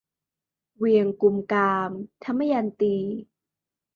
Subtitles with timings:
[0.77, 1.89] เวียงกุมกาม-
[2.23, 2.95] ทมยันตี